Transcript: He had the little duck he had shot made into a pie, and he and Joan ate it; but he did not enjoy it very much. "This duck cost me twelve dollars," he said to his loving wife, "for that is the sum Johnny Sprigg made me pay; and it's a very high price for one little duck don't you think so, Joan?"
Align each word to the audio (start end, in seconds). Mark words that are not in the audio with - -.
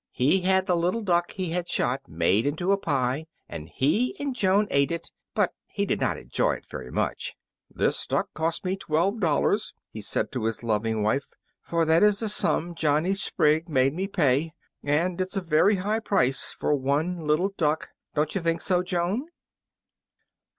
He 0.13 0.39
had 0.41 0.65
the 0.65 0.75
little 0.75 1.03
duck 1.03 1.29
he 1.29 1.51
had 1.51 1.69
shot 1.69 2.01
made 2.07 2.47
into 2.47 2.71
a 2.71 2.77
pie, 2.79 3.27
and 3.47 3.69
he 3.69 4.15
and 4.19 4.35
Joan 4.35 4.65
ate 4.71 4.91
it; 4.91 5.11
but 5.35 5.53
he 5.67 5.85
did 5.85 6.01
not 6.01 6.17
enjoy 6.17 6.53
it 6.53 6.65
very 6.67 6.89
much. 6.89 7.35
"This 7.69 8.07
duck 8.07 8.29
cost 8.33 8.65
me 8.65 8.75
twelve 8.75 9.19
dollars," 9.19 9.75
he 9.91 10.01
said 10.01 10.31
to 10.31 10.45
his 10.45 10.63
loving 10.63 11.03
wife, 11.03 11.29
"for 11.61 11.85
that 11.85 12.01
is 12.01 12.19
the 12.19 12.29
sum 12.29 12.73
Johnny 12.73 13.13
Sprigg 13.13 13.69
made 13.69 13.93
me 13.93 14.07
pay; 14.07 14.53
and 14.83 15.21
it's 15.21 15.37
a 15.37 15.39
very 15.41 15.75
high 15.75 15.99
price 15.99 16.51
for 16.51 16.73
one 16.73 17.19
little 17.19 17.49
duck 17.55 17.89
don't 18.15 18.33
you 18.33 18.41
think 18.41 18.61
so, 18.61 18.81
Joan?" 18.81 19.27